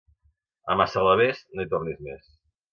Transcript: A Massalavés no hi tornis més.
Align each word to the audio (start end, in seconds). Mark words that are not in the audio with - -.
A 0.73 0.77
Massalavés 0.81 1.45
no 1.55 1.67
hi 1.69 1.73
tornis 1.77 2.05
més. 2.11 2.37